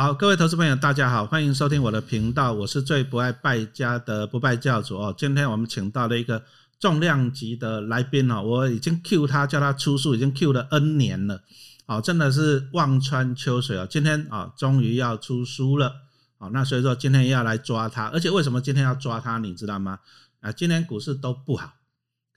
[0.00, 5.12] 好，各位投资朋友，大家好，欢迎收听我的频道，我是最不爱败家的不败教主哦。
[5.18, 6.40] 今天我们请到了一个
[6.78, 11.42] 重量级的来宾哦，我已经 Q 他叫他出书，已经 Q 了 N 年了，
[11.86, 13.88] 哦，真的是望穿秋水哦。
[13.90, 15.92] 今天啊，终于要出书了，
[16.38, 19.98] 好，那所以说今天要来抓他，而且为什么今天要抓他，你知道吗？
[20.40, 21.72] 啊，今天股市都不好，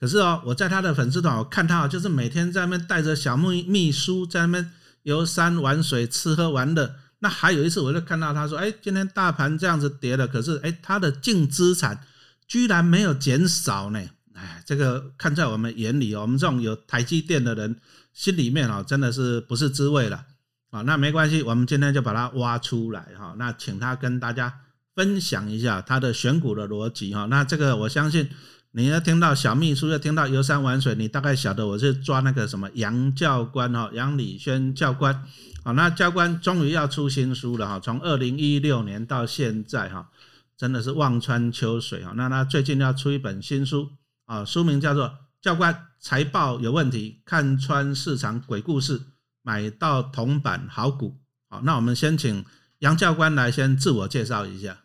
[0.00, 4.72] 可是哦，我在他的粉丝团，我看他就是每天在那边带着小秘秘书在那边
[5.04, 6.96] 游山玩水、吃喝玩乐。
[7.22, 12.00] 那还有一次，我就看到他说：“哎，今天大盘这样子跌了，可是哎，他的净资产
[12.48, 14.00] 居然没有减少呢！
[14.34, 17.76] 哎，这个看在我们眼里，我们这种有台积电的人
[18.12, 20.24] 心里面啊，真的是不是滋味了
[20.70, 20.82] 啊？
[20.82, 23.36] 那没关系，我们今天就把它挖出来哈。
[23.38, 24.52] 那请他跟大家
[24.96, 27.26] 分享一下他的选股的逻辑哈。
[27.26, 28.28] 那这个我相信，
[28.72, 35.24] 你要听到小秘书，要听到游山玩水，你大概晓得我是抓那个什么杨教官哈，杨礼轩教官。
[35.64, 40.08] 好，那教官终于要出新书了哈，从二零一六年到现在哈，
[40.56, 42.12] 真的是望穿秋水哈。
[42.16, 43.90] 那他最近要出一本新书
[44.26, 45.08] 啊，书名叫做
[45.40, 49.02] 《教官财报有问题，看穿市场鬼故事，
[49.42, 51.10] 买到铜板好股》。
[51.48, 52.44] 好，那我们先请
[52.80, 54.78] 杨教官来先自我介绍一下。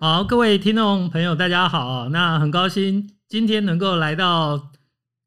[0.00, 4.72] 好，各位听众朋友，大家好，那很高兴今天能够来到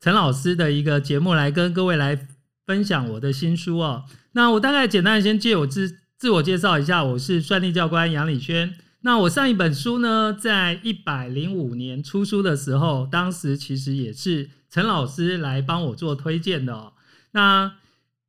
[0.02, 2.28] 陈老师的一个节目，来跟各位来
[2.68, 4.04] 分享我的新书哦。
[4.34, 8.76] 那我大概简单先借我自自我介绍一下，我是算力教官杨礼轩。
[9.02, 16.94] 那我上一本书呢，在一百零五年出书的时候，当时其实也是陈老师来帮我做推荐的哦。
[17.32, 17.74] 那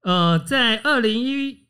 [0.03, 1.65] 呃，在二零一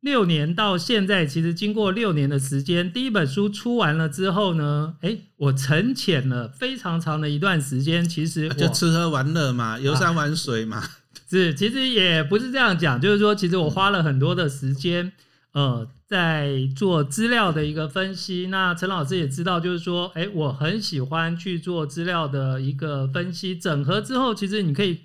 [0.00, 10.82] 六年到现在，其实经过六年的时间，第一本书出完了之后呢，哎，我沉潜了非常长的一段时间，其实就吃喝玩乐嘛，游山玩水嘛。
[11.28, 15.12] 是，其实也不是这样讲，就是说，其实我花了很多的时间，
[15.52, 18.48] 呃，在做资料的一个分析。
[18.50, 25.00] 那陈老师也知道，就是说，哎，我很喜欢去做资料的一个分析，整合之后，其实你可以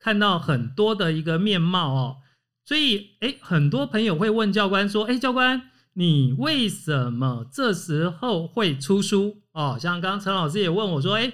[0.00, 2.16] 看到很多的一个面貌哦。
[2.64, 5.62] 所以，哎，很多朋友会问教官说，哎，教官，
[5.94, 9.42] 你为什么这时候会出书？
[9.52, 11.32] 哦，像刚刚陈老师也问我说，哎。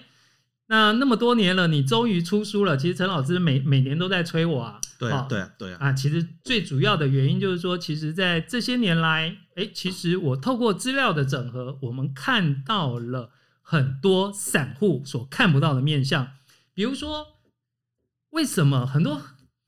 [0.67, 2.75] 那那么多年了，你终于出书了。
[2.75, 4.81] 其实陈老师每每年都在催我啊。
[4.99, 5.79] 对啊，对啊，对啊。
[5.79, 13.29] 啊，其实最主要的原因就是说，其实，在这些年来，哎，其实我透过资料的整合，我们看到了
[13.61, 16.29] 很多散户所看不到的面相。
[16.73, 17.27] 比如说，
[18.31, 19.21] 为什么很多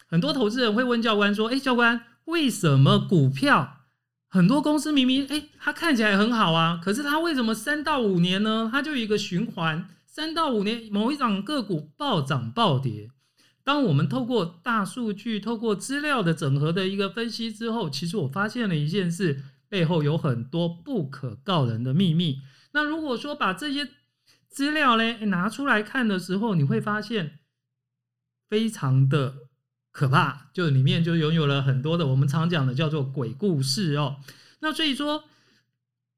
[0.09, 3.81] 很多投资人会问教官说：“哎，教官，为什么股票
[4.29, 8.71] 很多公司明明哎，它看起来很好啊，可是它为什么三到五年呢？
[8.73, 13.11] 它就有一个循环。”三到五年，某一档个股暴涨暴跌。
[13.63, 22.39] 当我们透过大数据、透过资料的整合的一个分析之后，其实我发现了一件事，背后有很多不可告人的秘密。
[22.73, 23.91] 那如果说把这些
[24.49, 27.41] 资料呢拿出来看的时候，你会发现
[28.49, 29.35] 非常的
[29.93, 34.17] 可怕，就里面就拥有了很多的我们常讲的叫做鬼故事哦。
[34.61, 35.25] 那所以说。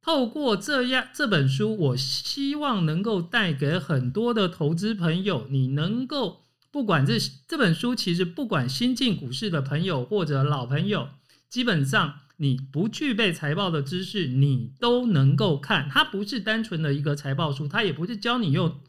[0.00, 11.08] 透过这样这本书，我希望能够带给很多的投资朋友，你能够不管这这本书，其实不管新进股市的朋友或者老朋友，
[11.48, 15.88] 基本上你不具备财报的知识，你都能够看。
[15.90, 18.80] 它不是单纯的一个财报书，它也不是教你用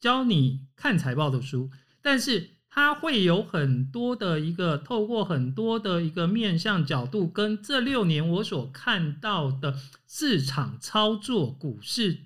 [0.00, 1.70] 教你看财报的书，
[2.02, 2.55] 但是。
[2.76, 9.74] 它会有很多的一个透过很多的一个面向角度，跟这六年我所看到的
[10.06, 12.18] 市场操作、股市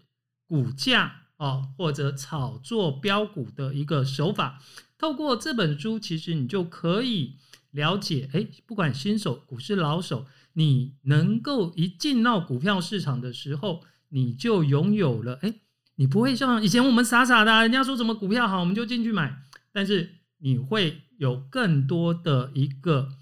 [0.48, 4.60] 股价哦，或者炒作标股的一个手法，
[4.98, 7.36] 透过这本书，其实你就可以
[7.70, 15.54] 了解，哎，不管新手、股市老手，你能够一进到股票市场的时候，你就拥有了，哎，
[15.94, 20.16] 你不会像以前我们傻傻的，人家说什么股票好，我们就进去买，但是。
[20.40, 23.12] 你会有更多的一个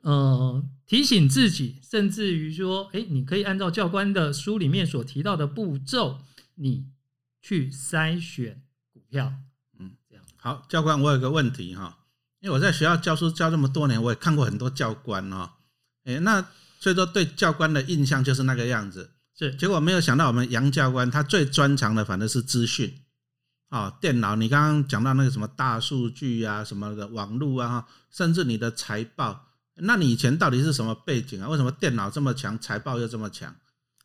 [0.00, 6.18] 呃提醒自己，甚至于说，哎，你可以按照教官的书里面所提到的步骤，
[6.56, 6.86] 你
[7.40, 8.62] 去筛选
[8.92, 9.32] 股票。
[9.78, 10.66] 嗯，这样好。
[10.68, 11.98] 教官，我有个问题哈，
[12.40, 15.58] 因为我在学校教书教这么多年，我也看过很多教官哈。
[16.04, 16.46] 哎，那
[16.80, 19.14] 所以说对教官的印象就是那个样子。
[19.36, 23.00] 是，结果没有想到我们杨教官他最专长的反正是资讯。
[23.74, 29.48] 啊，电脑，你刚刚讲到那个什么大数据啊，什么的网络啊，甚至你的财报，
[29.78, 31.48] 那你以前到底是什么背景啊？
[31.48, 33.52] 为什么电脑这么强，财报又这么强？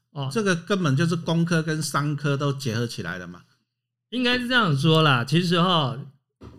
[0.09, 3.41] 哦，这个根本就是工科跟商科都结合起来的嘛。
[4.09, 5.23] 应该是这样说啦。
[5.23, 5.95] 其实哈，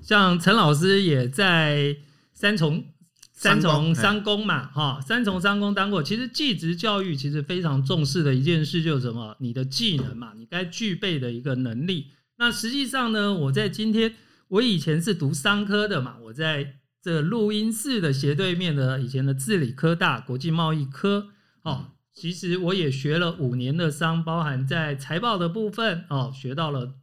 [0.01, 1.97] 像陈老师也在
[2.33, 2.85] 三重
[3.33, 6.01] 三重公商工嘛，哈，三重三工当过。
[6.01, 9.35] 其实技职教育其实非常重视的一件事就是什么？
[9.41, 12.13] 你的技能嘛，你该具备的一个能力。
[12.41, 14.15] 那实际上呢，我在今天，
[14.49, 21.29] 我以前是读商科的嘛，我在这录音室的斜对面的以前的治理科大国际贸易科，
[21.65, 26.95] 哦，其实我也学了五年的商，包含在财报的部分，哦，学到了，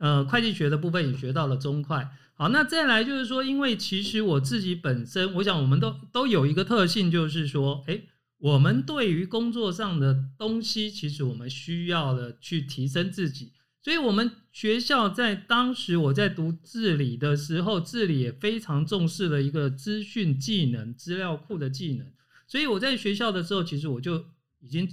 [0.00, 2.04] 呃，会计学的部分也学到了中会。
[2.34, 8.00] 好，那再来就是说，因为其实我自己本身，我想我们都都有一个特性，就是说，哎，
[8.38, 13.52] 我们对于工作上的东西，其实我们需要的去提升自己。
[13.84, 22.10] 所以，我们学校在当时我在读治理的时候，治理也非常重视了一个资讯技能、资料库的技能。
[22.46, 24.24] 所以我在学校的时候，其实我就
[24.60, 24.88] 已经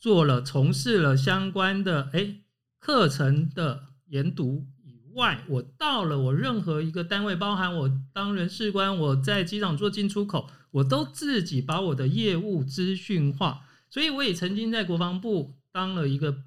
[0.00, 2.38] 做了、从事了相关的哎
[2.80, 4.66] 课程的研读。
[4.84, 13.60] 以外，我到了我任何一个单位，包含我当人事官，我在机场做进出口，我都自己把我的业务资讯化。
[13.88, 16.42] 所以我也曾经在国防部当了一个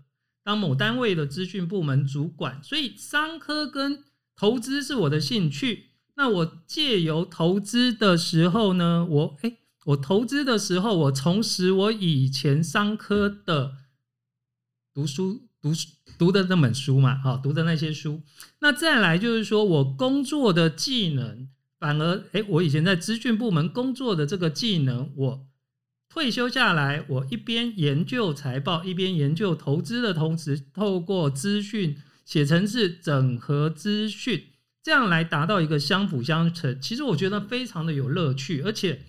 [0.49, 2.59] 当某单位的资讯部门主管。
[2.63, 4.03] 所以商科跟
[4.35, 5.91] 投资是我的兴趣。
[6.15, 13.73] 那我借由投资的时候呢，我哎，我投资的时候，我重拾我以前商科的
[14.91, 15.43] 读书。
[15.61, 15.73] 读
[16.17, 18.21] 读的那本书嘛，哈，读的那些书。
[18.61, 25.45] 那再来就是说我工作的技能，反而，哎，我以前在资讯部门工作的这个技能，我
[26.11, 31.95] 退休下来，我一边研究财报，一边研究投资的同时，透过资讯
[32.25, 34.47] 写成是整合资讯，
[34.81, 36.81] 这样来达到一个相辅相成。
[36.81, 39.03] 其实我觉得非常的有乐趣，而且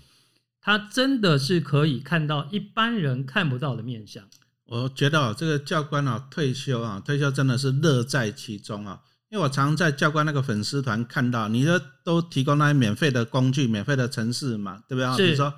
[0.61, 4.23] 它真的是可以看到一般人看不到的面相。
[4.67, 9.01] 我觉得这个教官啊，退休啊，退休真的是乐在其中啊。
[9.31, 15.27] 因为我常在教官那个粉丝团看到，你的都提供那些免费的工具、免费的程式嘛，对不对？
[15.27, 15.55] 比如说，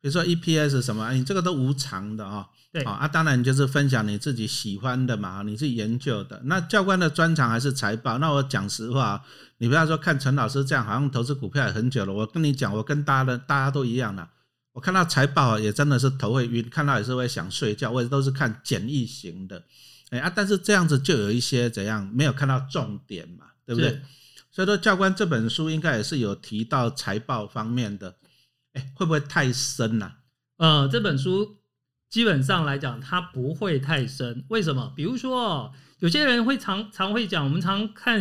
[0.00, 2.46] 比如说 EPS 什么，你这个都无偿的啊。
[2.70, 6.38] 对啊，当然就是分享你自己喜欢的嘛，你是研究的。
[6.44, 8.18] 那教官的专长还是财报。
[8.18, 9.24] 那我讲实话，
[9.56, 12.12] 你不要说看陈老师这样，好像投资股票也很久了。
[12.12, 14.28] 我跟你讲，我跟大家的大家都一样的。
[14.74, 17.90] 我看到财报也真的是头会晕，看到也是会想睡觉。
[17.90, 19.64] 我也都是看简易型的，
[20.10, 24.02] 哎啊，但是这样子就有一些怎样没有看到重点嘛，对不对？
[24.50, 28.14] 所以说教官这本书应该也是有提到财报方面的，
[28.74, 30.12] 哎，会不会太深呢？
[30.56, 31.58] 呃，这本书
[32.08, 34.92] 基本上来讲它不会太深，为什么？
[34.96, 38.20] 比如说有些人会常常会讲，我们常看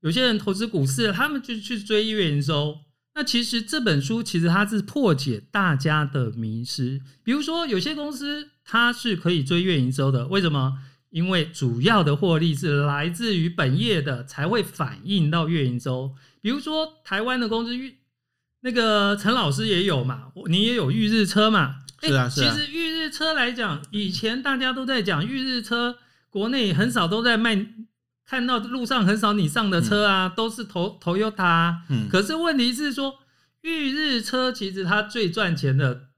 [0.00, 2.80] 有些人投资股市，他们就去追月营收。
[3.14, 10.78] 那其实这本书其实它是破解大家的迷失，比如说有些公司它是可以追月营收的，为什么？
[11.10, 16.14] 因为主要的获利是来自于本业的，才会反映到月营收。
[16.40, 17.97] 比如说台湾的公司玉
[18.60, 21.76] 那个陈老师也有嘛，你也有玉日车嘛？
[22.02, 22.54] 是啊，是啊。
[22.54, 25.96] 其实玉日车来讲，以前大家都在讲玉日车，
[26.30, 27.66] 国内很少都在卖。
[28.30, 31.82] 看到路上很少你上的车啊，都是投投 t 塔。
[31.88, 33.14] 嗯，可是问题是说，
[33.62, 36.08] 裕日车其实它最赚钱的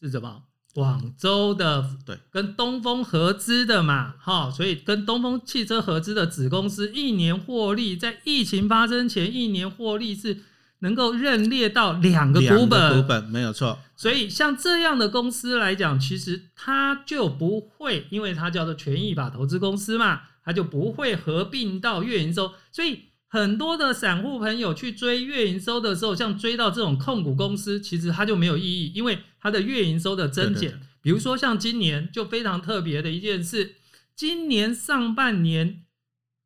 [0.00, 0.44] 是什么？
[0.72, 10.38] 广州的对，跟东风合资的嘛，哈，所以跟东风汽车合资的子公司，一年获利在疫情发生前一年获利是
[10.82, 13.80] 能够认列到两个股本，股本没有错。
[13.96, 20.22] 所以像这样的公司来讲，其实它就不会，因为它叫做权益法投资公司嘛。
[20.44, 33.76] 它就不会合并到月营收，所以很多的散户朋友去追月营收的时候，像追到这种控股公司，其实它就没有意义，因为它的月营收的增减，比如说像今年就非常特别的一件事，
[34.16, 35.84] 今年上半年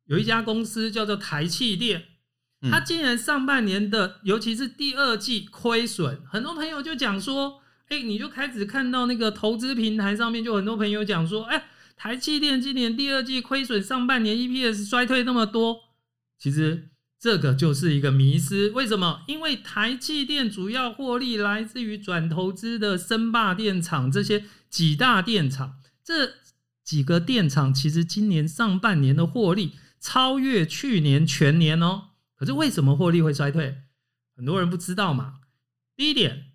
[0.05, 2.03] 有一家公司叫做台气电，
[2.61, 11.63] 它今年上半年的尤其是第二季亏损，很多朋友就讲说，哎，你就开始看到那个投资平台上面就很多朋友讲说，哎。
[11.99, 15.79] 台积电今年第二季亏损，上半年 EPS 衰退那么多，
[16.37, 18.69] 其实这个就是一个迷失。
[18.69, 19.23] 为什么？
[19.27, 26.33] 因为台积电主要获利来自于转投资的深霸电厂这些几大电厂，这
[26.83, 32.06] 几个电厂其实今年上半年的获利超越去年全年哦。
[32.37, 33.75] 可是为什么获利会衰退？
[34.37, 35.41] 很多人不知道嘛。
[35.95, 36.51] 第一点，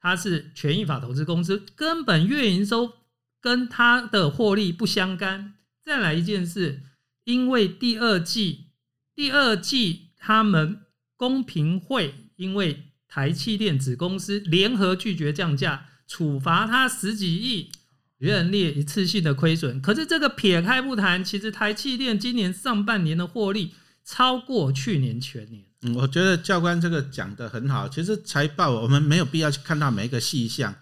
[0.00, 2.92] 它是权益法投资公司，根本月营收。
[3.38, 5.54] 跟它的获利不相干。
[5.84, 6.82] 再来一件事，
[7.22, 8.70] 因为第二季，
[9.14, 10.80] 第二季他们
[11.16, 17.70] 公平会因为台气电子公司联合拒绝降价，处罚他十几亿，
[18.18, 19.80] 认列一次性的亏损。
[19.80, 23.74] 可是这个撇开不谈，其实台气电今年上半年的获利
[24.06, 25.64] 超过去年全年。
[25.82, 27.88] 嗯，我觉得教官这个讲的很好。
[27.88, 30.74] 其实财报我们没有必要去看到每一个细项，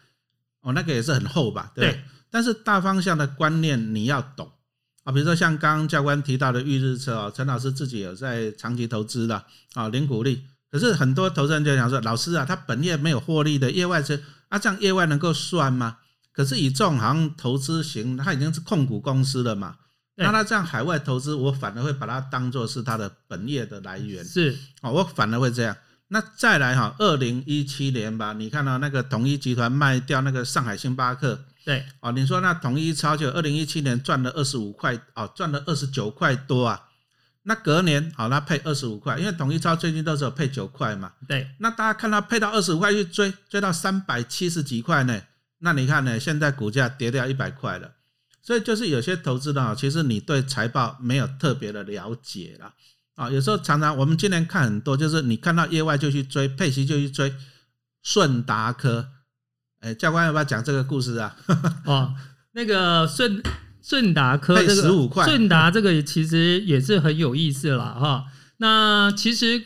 [0.61, 2.05] 哦，那个也是很厚吧，对对？
[2.31, 4.53] 但是大方向的观念你要懂
[5.05, 10.45] 啊，比如说像刚刚教官提到的预日车哦，陈老师自己有在长期投资的啊，零股利。
[10.71, 15.99] 可是很多投资人就想说，老师啊，他本业没有获利的业外车啊，这样业外能够算吗？
[16.33, 19.84] 可是以这种好像投资型，它已经是控股公司了嘛，对
[20.17, 24.25] 那他这样海外投资，我反而会把它当做是他的本业的来源。
[24.25, 25.77] 是哦，我反而会这样。
[26.09, 36.89] 那再来哈，二零一七年吧，你看到那个统一集团卖掉那个上海星巴克对哦，你说那统一超就二零一七年赚了二十五块哦，赚了二十九块多啊。
[37.47, 41.13] 那隔年好，那配二十五块，因为统一超最近都是有配九块嘛。
[41.27, 45.21] 对那大家看到配到二十五块去追，追到三百七十几块呢，
[45.59, 46.21] 那你看呢？
[46.21, 47.91] 现在股价跌掉一百块了，
[48.45, 52.75] 所以就是有些投资的啊，其实你对财报没有特别的了解啦。
[53.15, 57.35] 啊，有时候常常我们今年看很多，就是你看到业外就去追，佩奇就去追，
[58.03, 59.09] 顺达科，
[59.81, 61.37] 哎，教官要不要讲这个故事啊？
[61.87, 62.15] 哦，
[62.53, 63.43] 那个顺
[63.81, 68.27] 顺达科配这个15块顺达这个其实也是很有意思啦哈。
[68.59, 69.63] 那其实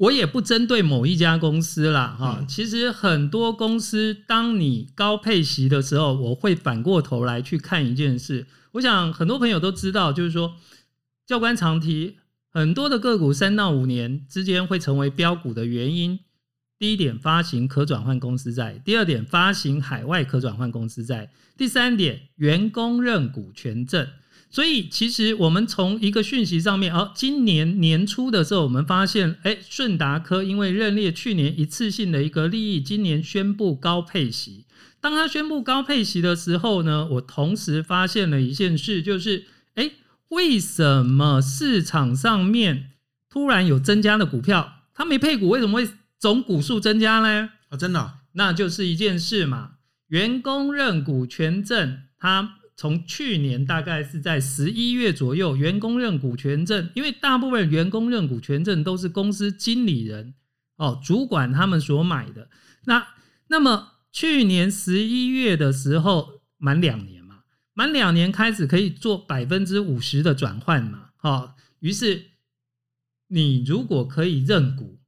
[0.00, 2.38] 我也不针对某一家公司啦哈。
[2.40, 8.46] 嗯其实很多公司，当你高配息的时候，我会反过头来去看一件事。
[8.72, 10.54] 我想很多朋友都知道，就是说
[11.26, 12.16] 教官常提
[12.50, 16.20] 很多的个股三到五年之间会成为标股的原因。
[16.78, 21.28] 第一点，发行可转换公司债；第二点，发行海外可转换公司债；
[21.58, 24.08] 第三点，员工认股权证。
[24.48, 34.64] 所以，其实我们从一个讯息上面，哦，今年年初的时候，我们发现，哎，顺达科因为认列去年一次性的一个利益，今年宣布高配息。
[35.00, 39.90] 当他宣布高配息的时候呢，我同时发现了一件事，就是，哎，
[40.28, 42.90] 为什么市场上面
[43.30, 47.50] 突然有增加的股票，它没配股，为什么会总股数增加呢？
[47.70, 49.72] 哦，真的哦、那就是一件事嘛。
[50.08, 60.32] 员工认股权证，它从去年大概是在十一月左右，员工认股权证，因为大部分员工认股权证都是公司经理人
[60.76, 62.48] 哦主管他们所买的。
[62.86, 63.06] 那
[63.48, 67.40] 那么去年十一月的时候满两年嘛，
[67.74, 72.30] 满两年开始可以做百分之五十的转换嘛，哦，于是
[73.28, 74.98] 你如果可以认股，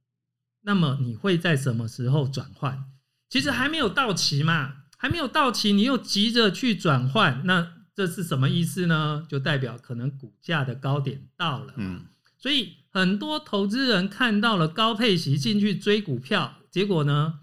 [0.61, 2.85] 那么你会在什么时候转换？
[3.27, 9.25] 其实还没有到期嘛，还没有到期，你又急着去转换，那这是什么意思呢？
[9.27, 11.73] 就代表可能股价的高点到了。
[11.75, 12.05] 嗯，
[12.37, 17.33] 所以很多投资人看到了高配息进去追股票，结果呢，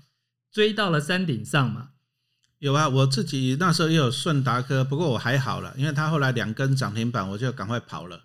[0.51, 1.91] 追到了山顶上嘛。
[2.61, 8.23] 有啊，我自己那时候也有顺达科，不过我还好了，因为他后来两根涨停板，我就赶快跑了。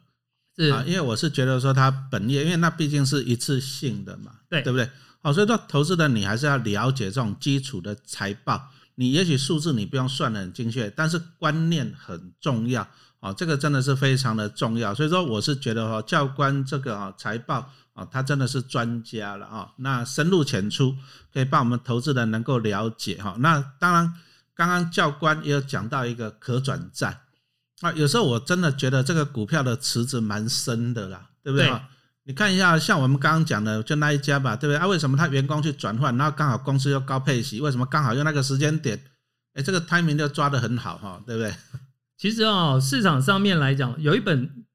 [0.55, 4.89] 是，啊，因为我是觉得说它本业，因为那毕竟是一次性的嘛，对对不对？
[5.21, 8.71] 好，所以说投资的你还是要了解这种基础的财报。
[8.95, 12.87] 你也许数字你不用算的很精确，但是观念很重要
[13.19, 14.93] 哦，这个真的是非常的重要。
[14.95, 20.95] 所以说我是觉得哈、教官这个啊财报啊，他真的是专家了啊，那深入浅出，
[21.33, 24.13] 可以帮我们投资人能够了解哈、那当然，
[24.53, 27.21] 刚刚教官也有讲到一个可转债。
[27.81, 31.67] 啊，有时候我真的觉得这个股票的池子蛮深的啦，对不对？
[31.67, 31.81] 对
[32.27, 34.77] 你看一下，像我们刚刚讲的，就那一家吧，对不对？
[34.77, 38.99] 啊，为什么他员工去转换，然后刚好公司又高配息，为什么刚好用那个时间点？
[39.53, 41.53] 哎，这个 timing 就抓得很好哈，对不对？
[42.17, 44.65] 其实哦，市场上面来讲，有一本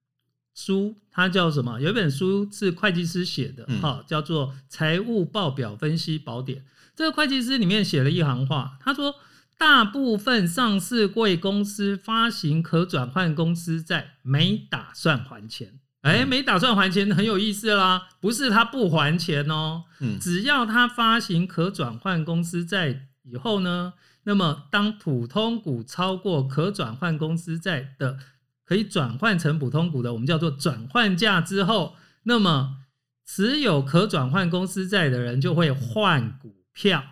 [0.54, 1.80] 书，它叫什么？
[1.80, 6.58] 有一本书是会计师写的，嗯哈、叫做《财务报表分析宝典》。
[6.94, 9.16] 这个会计师里面写了一行话，他说：
[9.58, 15.80] 大部分上市贵公司发行可转换公司债，没打算还钱。
[16.02, 18.08] 哎，嗯没打算还钱，很有意思啦。
[18.20, 23.92] 不是他不还钱哦，嗯只要他发行可转换公司债以后呢，
[24.24, 28.18] 那么当普通股超过可转换公司债的
[28.64, 32.78] 可以转换成普通股的，我们叫做转换价之后，那么
[33.26, 37.04] 持有可转换公司债的人就会换股票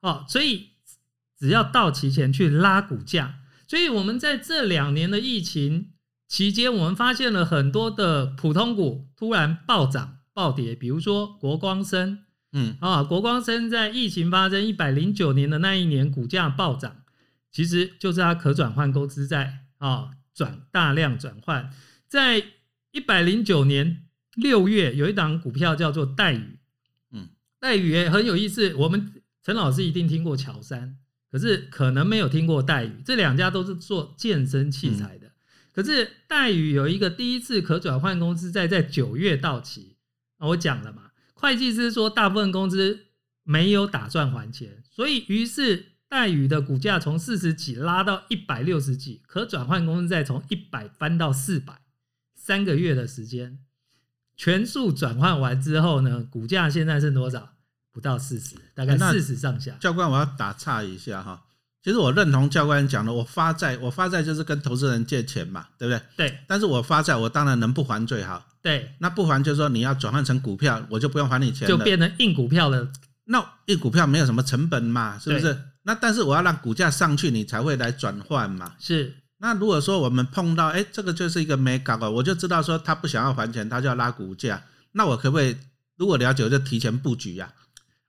[0.00, 0.70] 哦，所以
[1.38, 3.36] 只要到期前去拉股价。
[3.68, 5.91] 所以我们在这两年的疫情
[6.32, 12.20] 期间，我们发现了很多的普通股突然暴涨暴跌，比如说国光生，
[12.52, 17.02] 嗯啊，国光生在疫情发生一百零九年的那一年，股价暴涨，
[17.50, 21.70] 其实就是它可转换公司债啊转大量转换。
[22.08, 22.42] 在
[22.92, 26.58] 一百零九年六月，有一档股票叫做戴宇，
[27.10, 27.28] 嗯，
[27.60, 28.72] 戴宇也很有意思。
[28.76, 29.12] 我们
[29.42, 30.96] 陈老师一定听过乔山，
[31.30, 33.02] 可是可能没有听过戴宇。
[33.04, 35.31] 这两家都是做健身器材的，
[35.72, 39.96] 可是戴宇有一个第一次可转换公司债在九月到期。
[40.38, 43.06] 啊我讲了嘛，会计师说大部分公司
[43.42, 51.80] 没有打算还钱，所以于是待遇的股价从四十几拉到一百六十几，可转换公司债从一百翻到四百，
[52.34, 53.58] 三个月的时间，
[54.36, 57.54] 全数转换完之后呢，股价现在是多少？
[57.92, 59.76] 不到四十，大概四十上下。
[59.78, 61.44] 教官，我要打岔一下哈。
[61.82, 66.28] 其实我认同教官讲的，我发债，我发债就是跟投资人借钱嘛，对不对？
[66.28, 68.46] 对但是我发债，我当然能不还最好。
[68.62, 71.84] 对，那不还就是说你要转换成股票，我就不用还你钱就了。
[71.84, 72.88] 变成硬股票了。
[73.24, 75.58] 那硬股票没有什么成本嘛，是不是？
[75.82, 78.74] 那但是我要让股价上去，你才会来转换嘛。
[78.78, 84.62] 是那如果说我们碰到，哎，这个就是一个没搞哦，我就知道说他不想要还钱，他就要拉股价。
[84.92, 85.56] 那我可不可以，
[85.96, 87.52] 如果了解，我就提前布局呀、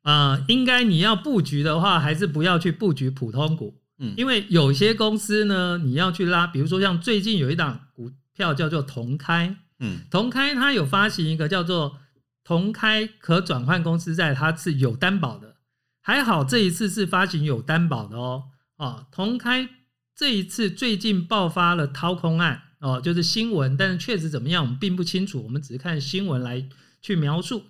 [0.03, 11.97] 呃，应该你要布局的话，还是不要去布局普通股，嗯因为有些公司呢，你要去拉，比如说像最近有一档股票叫做同开，嗯同开它有发行一个叫做
[12.43, 15.55] 同开可转换公司债，它是有担保的，
[16.01, 18.43] 还好这一次是发行有担保的哦。
[18.75, 19.69] 啊，同开
[20.15, 26.67] 这一次最近爆发了掏空案哦，就是新闻，但是确实怎么样我们并不清楚，我们只是看新闻来
[27.01, 27.67] 去描述。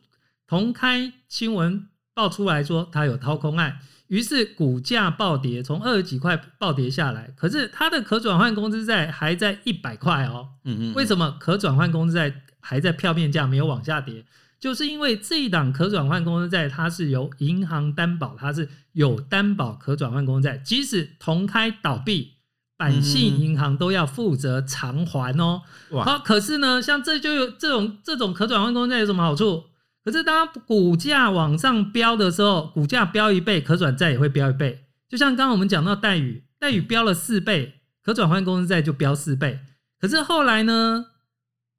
[0.47, 10.49] 同开新闻爆出来说它有掏空案，于是股价暴跌，从二十几块暴跌下来，可是它的可转换公司债还在一百块哦。
[10.63, 14.25] 嗯嗯，为什么可转换公司债还在票面价没有往下跌？
[14.59, 22.35] 就是因为这一档可转换公司债它是由银行担保，它是有担保可转换公司债，即使同开倒闭，
[22.77, 25.63] 板信银行都要负责偿还哦。
[25.89, 29.65] 哇，好，可是呢，像这就有这种这种可转换公司债有什么好处？
[30.03, 34.85] 可是当股价往上飙的时候，股价飙一倍，可转债也会飙一倍。
[35.07, 39.59] 就像刚刚我们讲到待遇，待遇飙了四倍，可转换公司债就飙四倍。
[39.99, 41.05] 可是后来呢，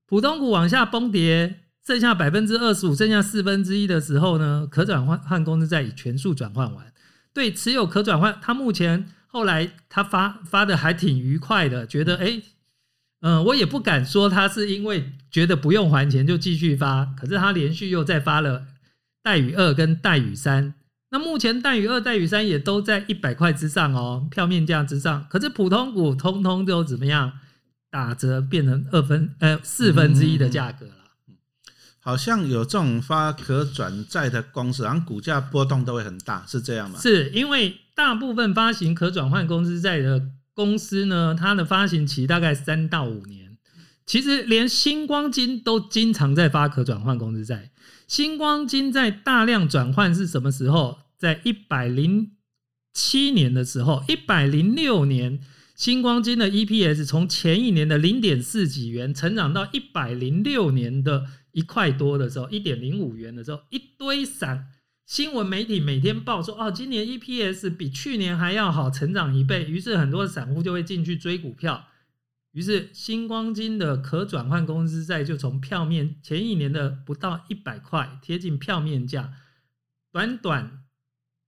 [0.07, 6.93] 普通股往下崩跌，剩下百分之二十五，剩下四分之一的时候呢，可转换换公司债已全数转换完。
[7.35, 12.41] 对，持有可转换，他目前后来他发发的还挺愉快的，觉得哎。
[13.26, 18.67] 嗯，我也不敢说他是因为觉得不用还钱就继续发，可是他连续又再发了
[19.23, 20.75] 待遇二跟待遇三。
[21.10, 25.26] 那目前待遇二、待遇三也都在一百块之上哦，票面价之上。
[25.30, 27.32] 可是普通股通通都怎么样
[27.91, 30.93] 打折，变成二分呃四分之一的价格了。
[32.00, 36.99] 好像有这种发可转债的公司，然后股价波动都会很大，是这样吗？
[37.00, 40.21] 是因为大部分发行可转换公司债的
[40.54, 43.58] 公司呢，它的发行期大概三到五年。
[44.06, 47.71] 其实连星光金都经常在发可转换公司债。
[48.06, 50.99] 星光金在大量转换是什么时候？
[51.17, 52.32] 在一百零
[52.93, 55.40] 七年的时候，一百零六年，
[55.75, 64.67] 星光金的 EPS 从前一年的零点四几元成长到一百零六年的一块多的时候，一点零五元的时候，一堆散
[65.06, 71.88] 新闻媒体每天报说，哦，今年 EPS 比去年还要好，成长一倍，于是很多散户就会进去追股票，
[72.52, 79.34] 于是星光金的可转换公司债就从票面前一年的不到一百块，贴近票面价，
[80.10, 80.84] 短短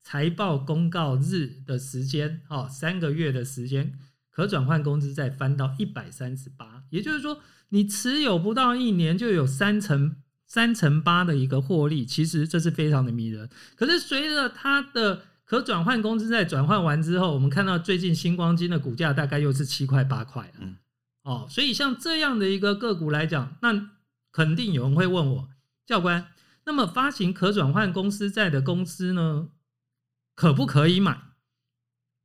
[0.03, 3.99] 财报公告日的时间，哦，三个月的时间，
[4.31, 7.40] 可转换公司债翻到一百三十八，也就是说，
[7.71, 10.16] 你持有不到一年就有三成
[10.47, 13.49] 三乘八的一个获利，其实这是非常的迷人。
[13.75, 20.55] 可是随着它的可转换公司债转换完之后，我们看到最近星光金的股价大概又是七块八块了。
[20.61, 20.77] 嗯
[21.23, 23.91] 哦，所以像这样的一个个股来讲，那
[24.31, 25.49] 肯定有人会问我，
[25.85, 26.29] 教官，
[26.65, 29.49] 那么发行可转换公司债的公司呢，
[30.37, 31.21] 可不可以买？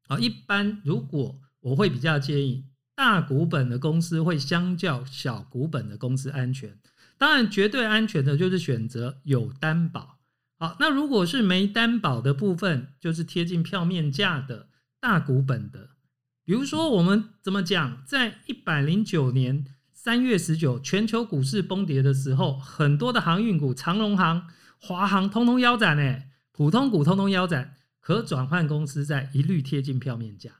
[0.08, 6.78] 啊，一般如果我会比较建议大股本的公司会相较小股本的公司安全。
[7.22, 10.18] 当然，绝对安全的就是选择有担保。
[10.58, 15.92] 好，那如果是没担保的部分，就是贴近票面价的大股本的，
[16.44, 24.48] 比如说我们怎么讲，在一百零九年三月十九全球股市崩跌的时候，很多的航运股，长荣航、
[24.80, 30.54] 华航通通腰斩诶，普通股通通腰斩，可转换公司在一律贴近票面价。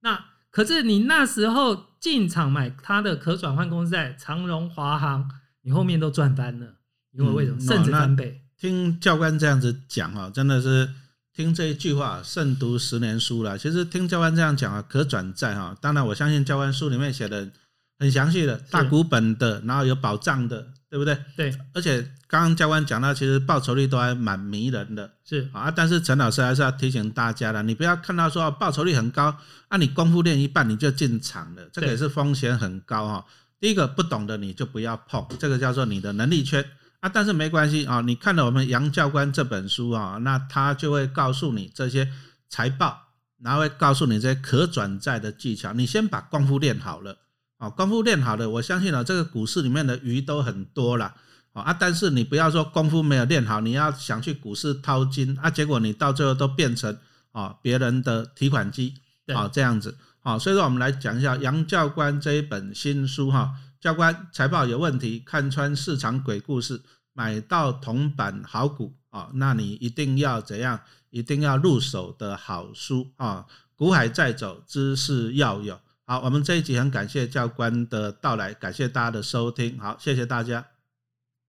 [0.00, 5.30] 那可是你那时候进场买它的可转换公司在长荣、华航，
[5.66, 6.66] 你后面都赚翻了，
[7.10, 7.58] 因为为什么？
[7.58, 8.40] 嗯甚至翻倍。
[8.56, 10.88] 听教官这样子讲啊，真的是
[11.34, 13.58] 听这一句话胜读十年书了。
[13.58, 17.50] 其实听教官这样讲啊，可转债哈，当然我相信教官书里面写的
[17.98, 21.18] 很详细的，大股本的，然后有保障的，对不对？
[21.36, 25.68] 对，而且刚刚教官讲到，其实报酬率都还蛮迷人的是啊。
[25.68, 33.26] 但是陈老师还是要提醒大家了，你不要看到说哦报酬率很高，啊，你功夫练一半你就进场了，这个也是风险很高哈。
[33.58, 36.64] 第一个不懂的你就不要碰，这个叫做你的能力圈。
[37.00, 42.10] 啊，但是没关系啊，你看了我们杨教官这本书啊，那他就会告诉你这些
[42.48, 42.98] 财报，
[43.42, 45.74] 然后会告诉你这些可转债的技巧。
[45.74, 47.18] 你先把功夫练好了
[47.58, 51.14] 啊，功夫练好了，我相信啊，这个股市里面的鱼都很多了
[51.52, 51.72] 啊。
[51.72, 56.96] 但是你不要说功夫没有练好，你要想去股市掏金啊，结果你到最后都变成
[57.32, 58.94] 啊别人的提款机
[59.34, 60.36] 啊这样子啊。
[60.38, 63.54] 所以说，我们来讲一下杨教官这一本新书哈。
[63.78, 69.30] 教官财报有问题，看穿市场鬼故事，买到铜板好股啊！
[69.34, 70.80] 那你一定要怎样？
[71.10, 73.46] 一定要入手的好书啊！
[73.76, 75.78] 股海在走，知识要有。
[76.04, 80.75] 好，我们这一集很感谢教官的到来，感谢大家的收听，好，谢谢大家。